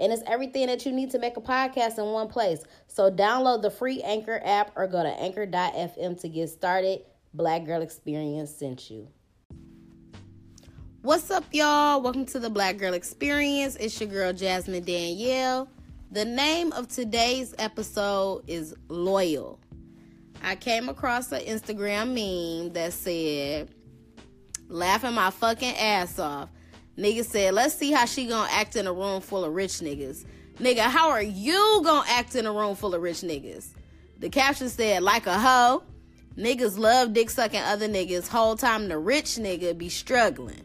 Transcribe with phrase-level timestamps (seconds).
[0.00, 2.64] And it's everything that you need to make a podcast in one place.
[2.86, 7.02] So download the free Anchor app or go to anchor.fm to get started.
[7.34, 9.08] Black Girl Experience sent you.
[11.02, 12.00] What's up, y'all?
[12.00, 13.76] Welcome to the Black Girl Experience.
[13.76, 15.68] It's your girl, Jasmine Danielle.
[16.10, 19.60] The name of today's episode is Loyal.
[20.42, 23.68] I came across an Instagram meme that said,
[24.68, 26.48] laughing my fucking ass off.
[27.00, 30.26] Nigga said, let's see how she gonna act in a room full of rich niggas.
[30.58, 33.68] Nigga, how are you gonna act in a room full of rich niggas?
[34.18, 35.82] The caption said, like a hoe.
[36.36, 38.28] Niggas love dick sucking other niggas.
[38.28, 40.62] Whole time the rich nigga be struggling.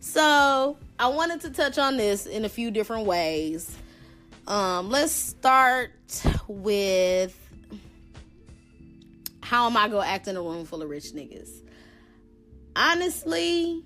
[0.00, 3.76] So I wanted to touch on this in a few different ways.
[4.46, 5.92] Um, let's start
[6.48, 7.38] with
[9.42, 11.64] how am I gonna act in a room full of rich niggas?
[12.76, 13.84] honestly,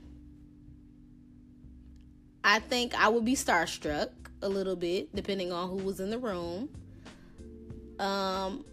[2.48, 4.08] I think I would be starstruck
[4.41, 6.70] a little bit, depending on who was in the room.
[7.98, 8.64] Um,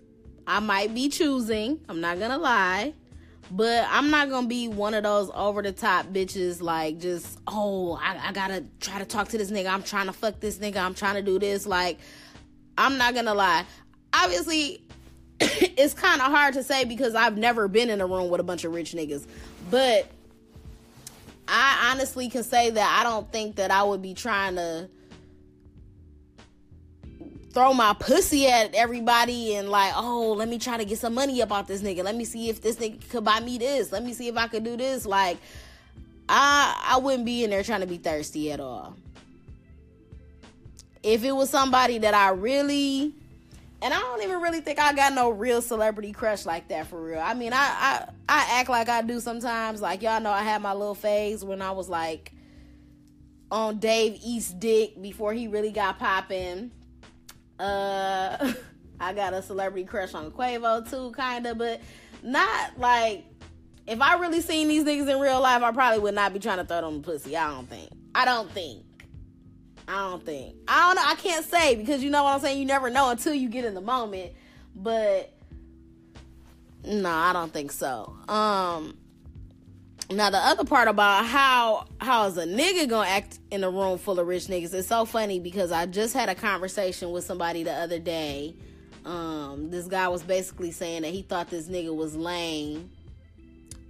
[0.47, 1.81] I might be choosing.
[1.89, 2.93] I'm not gonna lie.
[3.51, 7.99] But I'm not gonna be one of those over the top bitches like just, oh,
[8.01, 9.67] I, I, gotta try to talk to this nigga.
[9.67, 10.77] I'm trying to fuck this nigga.
[10.77, 11.67] I'm trying to do this.
[11.67, 11.99] Like,
[12.77, 13.65] I'm not gonna lie.
[14.13, 14.85] Obviously,
[15.41, 18.43] it's kind of hard to say because I've never been in a room with a
[18.45, 19.27] bunch of rich niggas.
[19.69, 20.09] But
[21.47, 24.89] I honestly can say that I don't think that I would be trying to
[27.55, 31.39] throw my pussy at everybody and like, oh, let me try to get some money
[31.41, 32.03] about this nigga.
[32.03, 33.91] Let me see if this nigga could buy me this.
[33.91, 35.05] Let me see if I could do this.
[35.05, 35.37] Like,
[36.27, 38.95] I I wouldn't be in there trying to be thirsty at all.
[41.01, 43.13] If it was somebody that I really
[43.81, 47.01] and I don't even really think I got no real celebrity crush like that for
[47.01, 47.19] real.
[47.19, 49.81] I mean, I I, I act like I do sometimes.
[49.81, 52.31] Like y'all know, I had my little phase when I was like
[53.51, 56.71] on Dave East Dick before he really got popping.
[57.59, 58.53] Uh,
[58.99, 61.81] I got a celebrity crush on Quavo too, kinda, but
[62.23, 63.25] not like
[63.87, 66.57] if I really seen these niggas in real life, I probably would not be trying
[66.57, 67.37] to throw them the pussy.
[67.37, 67.89] I don't think.
[68.15, 68.83] I don't think.
[69.87, 70.55] I don't think.
[70.67, 71.09] I don't know.
[71.09, 72.59] I can't say because you know what I'm saying.
[72.59, 74.33] You never know until you get in the moment.
[74.75, 75.31] But
[76.83, 78.15] no, I don't think so.
[78.27, 78.97] Um.
[80.11, 83.97] Now the other part about how how is a nigga gonna act in a room
[83.97, 87.63] full of rich niggas is so funny because I just had a conversation with somebody
[87.63, 88.55] the other day.
[89.03, 92.91] Um, this guy was basically saying that he thought this nigga was lame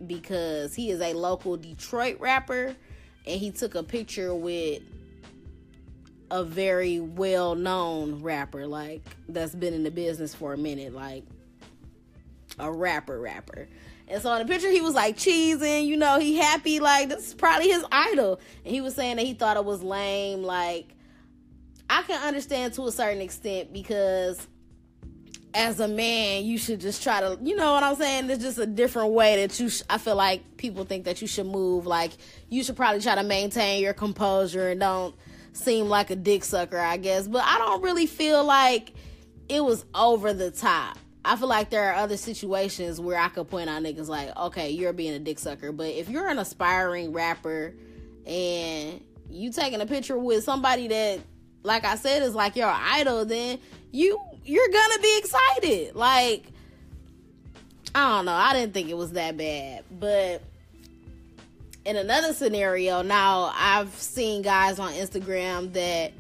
[0.08, 2.76] because he is a local Detroit rapper
[3.28, 4.84] and he took a picture with
[6.32, 11.24] a very well known rapper, like that's been in the business for a minute, like
[12.60, 13.68] a rapper, rapper.
[14.08, 17.28] And so in the picture, he was like cheesing, you know, he happy, like this
[17.28, 18.40] is probably his idol.
[18.64, 20.44] And he was saying that he thought it was lame.
[20.44, 20.88] Like,
[21.90, 24.48] I can understand to a certain extent because
[25.56, 28.28] as a man, you should just try to, you know what I'm saying?
[28.28, 31.28] There's just a different way that you, sh- I feel like people think that you
[31.28, 31.88] should move.
[31.88, 32.12] Like,
[32.50, 35.16] you should probably try to maintain your composure and don't
[35.56, 37.28] seem like a dick sucker, I guess.
[37.28, 38.94] But I don't really feel like
[39.50, 40.98] it was over the top.
[41.24, 44.70] I feel like there are other situations where I could point out niggas like, okay,
[44.70, 45.72] you're being a dick sucker.
[45.72, 47.74] But if you're an aspiring rapper
[48.28, 51.20] and you taking a picture with somebody that,
[51.64, 53.58] like I said, is like your idol, then
[53.92, 55.96] you you're gonna be excited.
[55.96, 56.44] Like,
[57.96, 58.34] I don't know.
[58.34, 60.44] I didn't think it was that bad, but
[61.86, 66.14] in another scenario, now I've seen guys on Instagram that,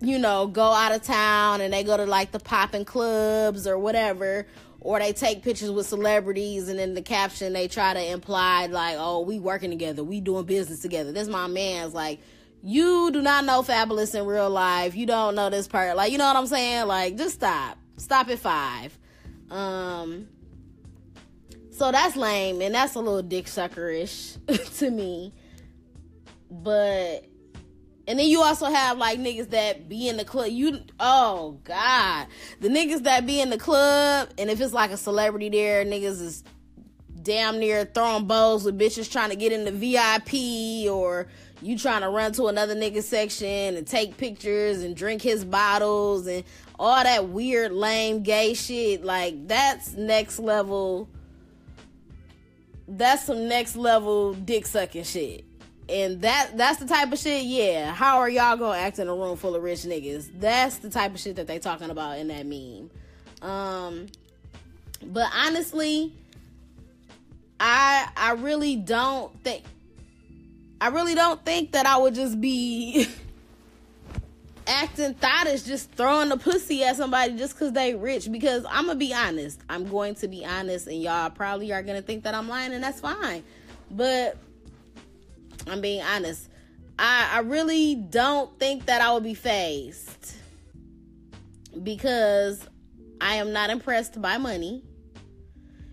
[0.00, 3.78] you know, go out of town and they go to like the popping clubs or
[3.78, 4.46] whatever,
[4.80, 8.96] or they take pictures with celebrities and in the caption they try to imply like,
[8.98, 11.12] oh, we working together, we doing business together.
[11.12, 12.18] This my man's like,
[12.64, 14.94] you do not know Fabolous in real life.
[14.96, 15.96] You don't know this part.
[15.96, 16.86] Like, you know what I'm saying?
[16.86, 17.78] Like, just stop.
[17.96, 18.96] Stop at five.
[19.50, 20.28] Um,
[21.82, 24.38] so that's lame and that's a little dick suckerish
[24.78, 25.32] to me.
[26.48, 27.24] But
[28.06, 30.50] and then you also have like niggas that be in the club.
[30.50, 32.28] You oh god,
[32.60, 36.22] the niggas that be in the club, and if it's like a celebrity there, niggas
[36.22, 36.44] is
[37.20, 41.26] damn near throwing bows with bitches trying to get in the VIP or
[41.62, 46.28] you trying to run to another nigga section and take pictures and drink his bottles
[46.28, 46.44] and
[46.78, 51.08] all that weird lame gay shit like that's next level
[52.96, 55.44] that's some next level dick sucking shit.
[55.88, 57.92] And that that's the type of shit yeah.
[57.92, 60.30] How are y'all gonna act in a room full of rich niggas?
[60.38, 62.90] That's the type of shit that they talking about in that meme.
[63.42, 64.06] Um
[65.04, 66.12] but honestly
[67.58, 69.64] i i really don't think
[70.80, 73.06] i really don't think that i would just be
[74.72, 78.98] acting thottish just throwing the pussy at somebody just because they rich because i'm gonna
[78.98, 82.48] be honest i'm going to be honest and y'all probably are gonna think that i'm
[82.48, 83.42] lying and that's fine
[83.90, 84.36] but
[85.66, 86.48] I'm being honest.
[86.98, 90.34] I, I really don't think that I will be phased
[91.82, 92.66] because
[93.20, 94.82] I am not impressed by money.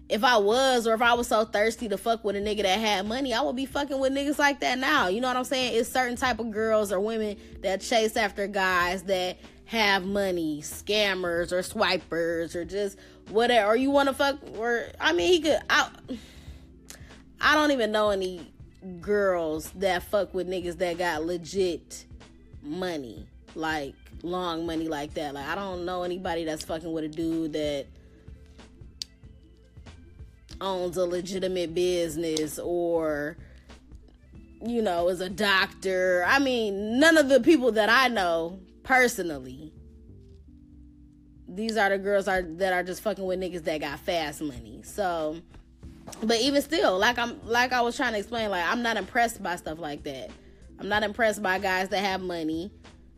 [0.09, 2.79] If I was, or if I was so thirsty to fuck with a nigga that
[2.79, 5.07] had money, I would be fucking with niggas like that now.
[5.07, 5.75] You know what I'm saying?
[5.75, 11.51] It's certain type of girls or women that chase after guys that have money, scammers
[11.51, 12.97] or swipers or just
[13.29, 13.67] whatever.
[13.67, 15.59] Or you want to fuck, or I mean, he could.
[15.69, 15.89] I,
[17.39, 18.51] I don't even know any
[19.01, 22.05] girls that fuck with niggas that got legit
[22.63, 25.35] money, like long money like that.
[25.35, 27.85] Like I don't know anybody that's fucking with a dude that
[30.61, 33.37] owns a legitimate business or
[34.61, 36.25] you know, is a doctor.
[36.27, 39.71] I mean, none of the people that I know personally
[41.55, 44.81] these are the girls are that are just fucking with niggas that got fast money.
[44.83, 45.41] So
[46.23, 49.41] but even still, like I'm like I was trying to explain, like I'm not impressed
[49.41, 50.29] by stuff like that.
[50.79, 52.71] I'm not impressed by guys that have money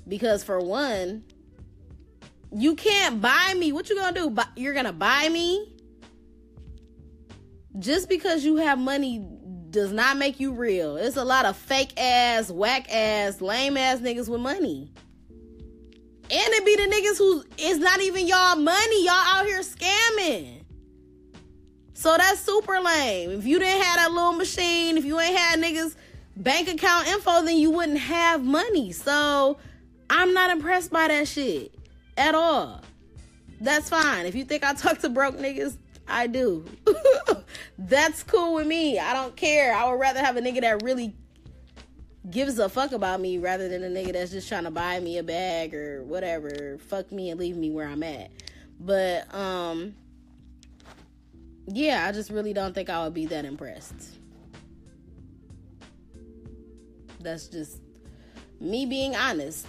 [0.08, 1.24] because for one,
[2.52, 3.72] you can't buy me.
[3.72, 4.36] What you gonna do?
[4.56, 5.71] You're gonna buy me?
[7.80, 9.26] Just because you have money
[9.70, 10.98] does not make you real.
[10.98, 14.92] It's a lot of fake ass, whack ass, lame ass niggas with money.
[15.44, 19.06] And it be the niggas who it's not even y'all money.
[19.06, 20.64] Y'all out here scamming.
[21.94, 23.32] So that's super lame.
[23.32, 25.96] If you didn't have that little machine, if you ain't had niggas
[26.36, 28.92] bank account info, then you wouldn't have money.
[28.92, 29.58] So
[30.10, 31.74] I'm not impressed by that shit
[32.18, 32.82] at all.
[33.60, 34.26] That's fine.
[34.26, 36.66] If you think I talk to broke niggas, I do.
[37.78, 39.00] that's cool with me.
[39.00, 39.74] I don't care.
[39.74, 41.16] I would rather have a nigga that really
[42.30, 45.18] gives a fuck about me rather than a nigga that's just trying to buy me
[45.18, 46.78] a bag or whatever.
[46.88, 48.30] Fuck me and leave me where I'm at.
[48.80, 49.96] But um
[51.68, 54.18] yeah, I just really don't think I would be that impressed.
[57.20, 57.80] That's just
[58.60, 59.68] me being honest.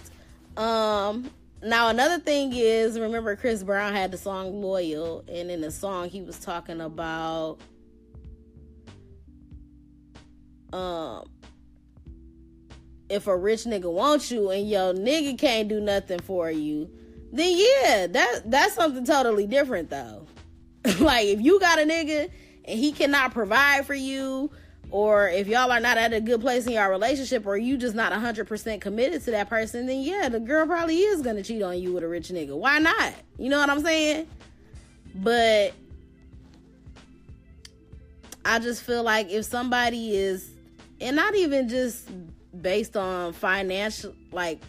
[0.57, 1.31] Um
[1.63, 6.09] now another thing is remember Chris Brown had the song Loyal and in the song
[6.09, 7.57] he was talking about
[10.71, 11.25] um
[13.13, 16.89] if a rich nigga wants you and your nigga can't do nothing for you,
[17.31, 20.25] then yeah, that that's something totally different though.
[20.99, 22.29] like if you got a nigga
[22.65, 24.49] and he cannot provide for you
[24.93, 27.95] or if y'all are not at a good place in your relationship or you just
[27.95, 31.79] not 100% committed to that person then yeah the girl probably is gonna cheat on
[31.79, 32.55] you with a rich nigga.
[32.55, 33.13] Why not?
[33.39, 34.27] You know what i'm saying?
[35.15, 35.73] But
[38.45, 40.49] i just feel like if somebody is
[41.01, 42.09] and not even just
[42.61, 44.61] based on financial like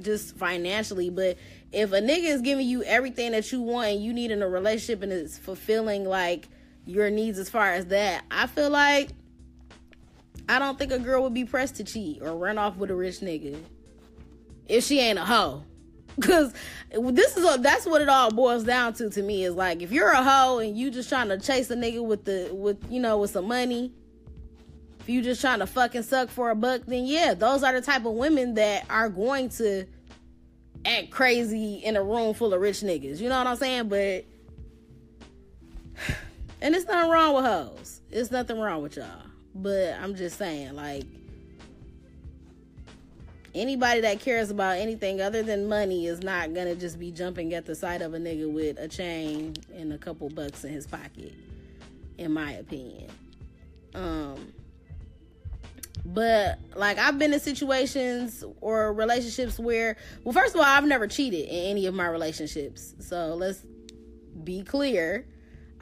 [0.00, 1.38] just financially but
[1.72, 4.48] if a nigga is giving you everything that you want and you need in a
[4.48, 6.48] relationship and it's fulfilling like
[6.86, 9.10] your needs as far as that, I feel like
[10.50, 12.94] I don't think a girl would be pressed to cheat or run off with a
[12.94, 13.56] rich nigga
[14.66, 15.62] if she ain't a hoe.
[16.20, 16.52] Cause
[16.92, 19.92] this is a, that's what it all boils down to to me is like if
[19.92, 22.98] you're a hoe and you just trying to chase a nigga with the with you
[22.98, 23.92] know with some money,
[24.98, 27.80] if you just trying to fucking suck for a buck, then yeah, those are the
[27.80, 29.86] type of women that are going to
[30.84, 33.20] act crazy in a room full of rich niggas.
[33.20, 33.88] You know what I'm saying?
[33.88, 34.24] But
[36.60, 38.00] and it's nothing wrong with hoes.
[38.10, 39.29] It's nothing wrong with y'all.
[39.54, 41.04] But I'm just saying, like
[43.54, 47.66] anybody that cares about anything other than money is not gonna just be jumping at
[47.66, 51.34] the sight of a nigga with a chain and a couple bucks in his pocket,
[52.18, 53.10] in my opinion.
[53.94, 54.52] Um
[56.04, 61.06] but like I've been in situations or relationships where well first of all I've never
[61.06, 62.94] cheated in any of my relationships.
[63.00, 63.64] So let's
[64.44, 65.26] be clear.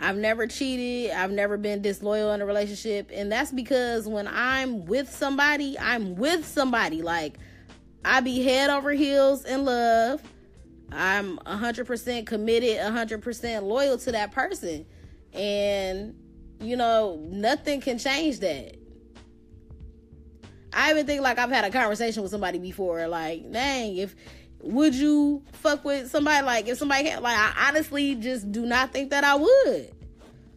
[0.01, 1.13] I've never cheated.
[1.13, 6.15] I've never been disloyal in a relationship and that's because when I'm with somebody, I'm
[6.15, 7.39] with somebody like
[8.05, 10.23] I be head over heels in love.
[10.91, 14.87] I'm 100% committed, 100% loyal to that person.
[15.33, 16.15] And
[16.61, 18.77] you know, nothing can change that.
[20.73, 24.15] I even think like I've had a conversation with somebody before, like, dang, if
[24.61, 28.93] would you fuck with somebody like if somebody can like I honestly just do not
[28.93, 29.93] think that I would.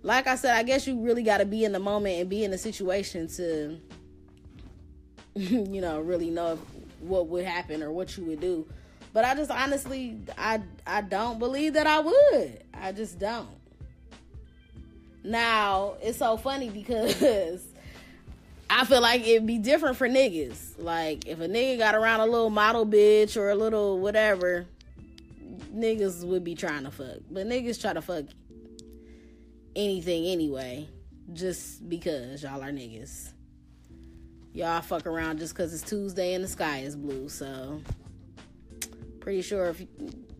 [0.03, 2.51] Like I said, I guess you really gotta be in the moment and be in
[2.51, 3.79] the situation to
[5.35, 6.59] you know, really know
[6.99, 8.67] what would happen or what you would do.
[9.13, 12.63] But I just honestly I I don't believe that I would.
[12.73, 13.47] I just don't.
[15.23, 17.63] Now, it's so funny because
[18.73, 20.81] I feel like it'd be different for niggas.
[20.81, 24.65] Like if a nigga got around a little model bitch or a little whatever,
[25.75, 27.17] niggas would be trying to fuck.
[27.29, 28.25] But niggas try to fuck
[29.75, 30.87] anything anyway,
[31.33, 33.33] just because y'all are niggas.
[34.53, 37.27] Y'all fuck around just because it's Tuesday and the sky is blue.
[37.27, 37.81] So
[39.19, 39.83] pretty sure if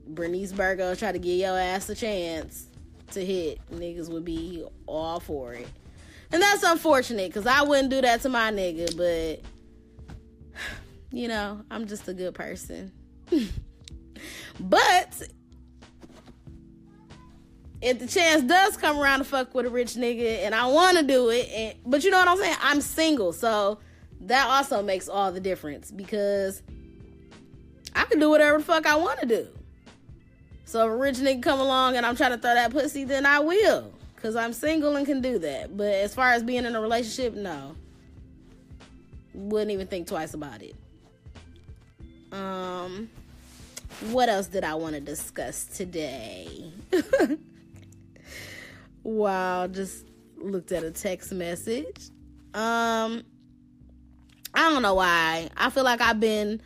[0.07, 2.67] Bernice Burgo tried to give your ass a chance
[3.11, 5.67] to hit, niggas would be all for it.
[6.33, 9.43] And that's unfortunate because I wouldn't do that to my nigga, but
[11.11, 12.91] you know, I'm just a good person.
[14.59, 15.21] but
[17.81, 20.97] if the chance does come around to fuck with a rich nigga and I want
[20.97, 22.57] to do it, and, but you know what I'm saying?
[22.61, 23.79] I'm single, so
[24.21, 26.61] that also makes all the difference because
[27.93, 29.47] I can do whatever the fuck I want to do.
[30.63, 33.25] So if a rich nigga come along and I'm trying to throw that pussy, then
[33.25, 33.91] I will.
[34.21, 35.75] Cause I'm single and can do that.
[35.75, 37.75] But as far as being in a relationship, no.
[39.33, 40.75] Wouldn't even think twice about it.
[42.31, 43.09] Um
[44.11, 46.71] what else did I want to discuss today?
[49.03, 50.05] wow, just
[50.37, 52.09] looked at a text message.
[52.53, 53.23] Um
[54.53, 55.49] I don't know why.
[55.57, 56.61] I feel like I've been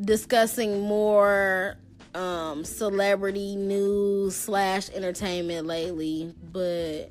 [0.00, 1.76] discussing more
[2.14, 7.10] um celebrity news slash entertainment lately, but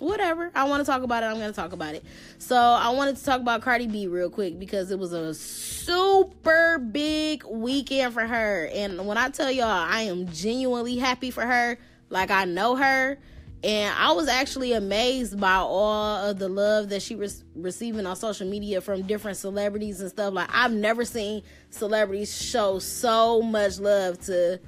[0.00, 0.50] whatever.
[0.54, 1.26] I want to talk about it.
[1.26, 2.04] I'm going to talk about it.
[2.38, 6.78] So I wanted to talk about Cardi B real quick because it was a super
[6.78, 8.70] big weekend for her.
[8.72, 11.78] And when I tell y'all, I am genuinely happy for her.
[12.10, 13.18] Like I know her.
[13.64, 18.14] And I was actually amazed by all of the love that she was receiving on
[18.14, 20.32] social media from different celebrities and stuff.
[20.32, 24.60] Like I've never seen celebrities show so much love to,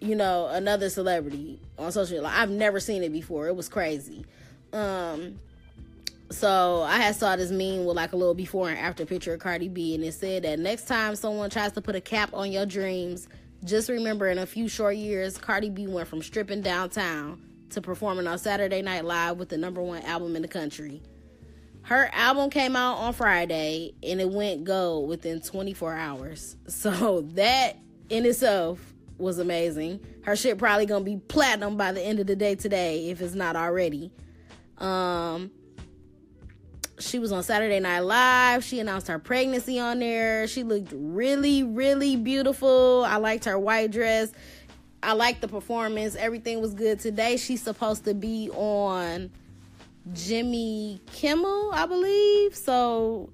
[0.00, 2.22] you know, another celebrity on social media.
[2.22, 3.46] Like, I've never seen it before.
[3.46, 4.24] It was crazy.
[4.72, 5.38] Um,
[6.28, 9.40] so I had saw this meme with like a little before and after picture of
[9.40, 12.50] Cardi B, and it said that next time someone tries to put a cap on
[12.50, 13.28] your dreams,
[13.62, 18.26] just remember in a few short years, Cardi B went from stripping downtown to performing
[18.26, 21.02] on Saturday Night Live with the number one album in the country.
[21.82, 26.56] Her album came out on Friday and it went gold within 24 hours.
[26.68, 27.76] So that
[28.08, 28.80] in itself
[29.18, 30.00] was amazing.
[30.24, 33.34] Her shit probably gonna be platinum by the end of the day today if it's
[33.34, 34.12] not already.
[34.78, 35.50] Um,
[36.98, 38.64] she was on Saturday Night Live.
[38.64, 40.46] She announced her pregnancy on there.
[40.46, 43.04] She looked really, really beautiful.
[43.06, 44.32] I liked her white dress.
[45.02, 46.14] I like the performance.
[46.14, 47.00] Everything was good.
[47.00, 49.30] Today she's supposed to be on
[50.12, 52.54] Jimmy Kimmel, I believe.
[52.54, 53.30] So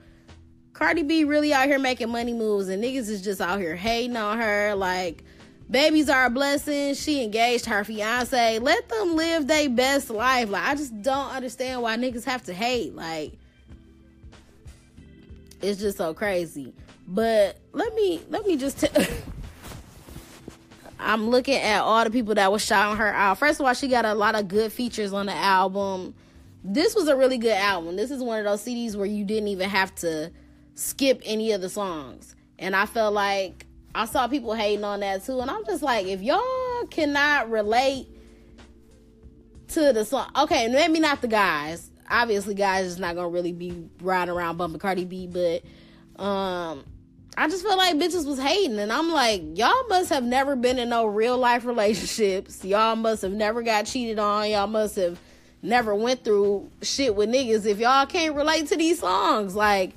[0.73, 4.17] Cardi B really out here making money moves and niggas is just out here hating
[4.17, 5.25] on her like
[5.71, 6.95] babies are a blessing.
[6.95, 8.59] She engaged her fiance.
[8.59, 10.49] Let them live their best life.
[10.49, 12.95] Like I just don't understand why niggas have to hate.
[12.95, 13.33] Like
[15.61, 16.73] it's just so crazy.
[17.07, 19.07] But let me let me just tell
[20.99, 23.39] I'm looking at all the people that was shouting her out.
[23.39, 26.15] First of all, she got a lot of good features on the album.
[26.65, 27.97] This was a really good album.
[27.97, 30.33] This is one of those CDs where you didn't even have to
[30.75, 32.35] skip any of the songs.
[32.59, 35.41] And I felt like I saw people hating on that too.
[35.41, 38.09] And I'm just like, if y'all cannot relate
[39.69, 41.91] to the song, okay, maybe not the guys.
[42.11, 45.63] Obviously, guys is not gonna really be riding around bumping Cardi B, but
[46.23, 46.85] um
[47.39, 50.77] I just feel like bitches was hating, and I'm like, y'all must have never been
[50.77, 52.65] in no real life relationships.
[52.65, 54.51] Y'all must have never got cheated on.
[54.51, 55.21] Y'all must have
[55.63, 59.55] never went through shit with niggas if y'all can't relate to these songs.
[59.55, 59.93] Like,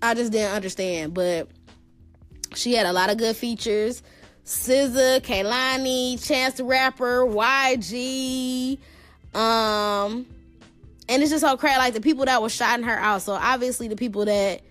[0.00, 1.12] I just didn't understand.
[1.12, 1.48] But
[2.54, 4.02] she had a lot of good features.
[4.46, 8.78] SZA, Kehlani, Chance the Rapper, YG,
[9.34, 10.24] um,
[11.06, 11.76] and it's just so crazy.
[11.76, 13.20] Like the people that were shouting her out.
[13.20, 14.62] So obviously the people that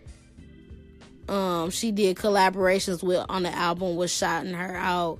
[1.29, 5.19] um she did collaborations with on the album was shouting her out.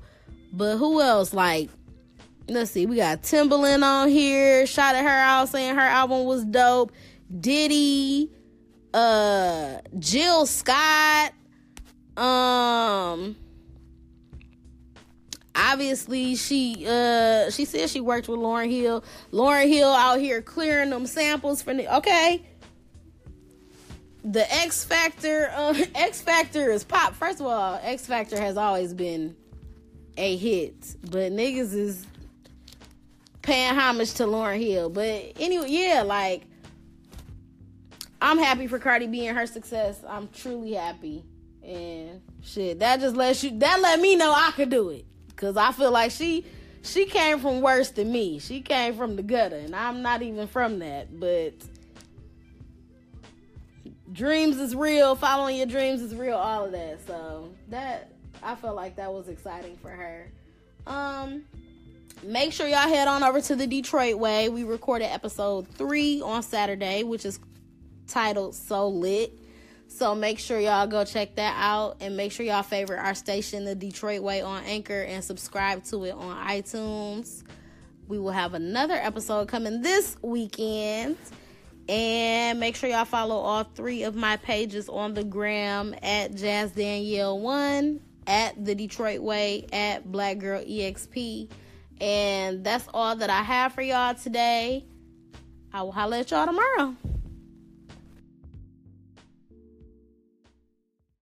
[0.52, 1.34] But who else?
[1.34, 1.70] Like,
[2.48, 6.92] let's see, we got Timbaland on here, shouted her out, saying her album was dope.
[7.40, 8.30] Diddy,
[8.94, 11.34] uh, Jill Scott,
[12.16, 13.36] um,
[15.56, 19.04] obviously she uh she said she worked with Lauryn Hill.
[19.32, 22.44] Lauryn Hill out here clearing them samples for the okay.
[24.24, 27.14] The Ex-Factor, uh, Ex-Factor is pop.
[27.14, 29.36] First of all, Ex-Factor has always been
[30.18, 32.06] a hit, but niggas is
[33.42, 34.90] paying homage to Lauryn Hill.
[34.90, 36.44] But anyway, yeah, like
[38.22, 40.00] I'm happy for Cardi B and her success.
[40.08, 41.24] I'm truly happy.
[41.62, 45.06] And shit, that just lets you that let me know I could do it.
[45.36, 46.46] Cause I feel like she
[46.84, 48.40] she came from worse than me.
[48.40, 51.20] She came from the gutter, and I'm not even from that.
[51.20, 51.54] But
[54.14, 55.16] dreams is real.
[55.16, 56.38] Following your dreams is real.
[56.38, 57.06] All of that.
[57.06, 60.32] So that I felt like that was exciting for her.
[60.86, 61.44] Um,
[62.22, 64.50] make sure y'all head on over to the Detroit Way.
[64.50, 67.40] We recorded episode three on Saturday, which is
[68.08, 69.40] titled So Lit.
[69.88, 73.64] So make sure y'all go check that out and make sure y'all favorite our station,
[73.64, 77.44] The Detroit Way, on Anchor and subscribe to it on iTunes.
[78.08, 81.16] We will have another episode coming this weekend.
[81.90, 86.72] And make sure y'all follow all three of my pages on the gram at Jazz
[86.72, 91.50] Danielle One, at the Detroit Way, at Black Girl EXP.
[92.00, 94.86] And that's all that I have for y'all today.
[95.74, 96.96] I will holler at y'all tomorrow.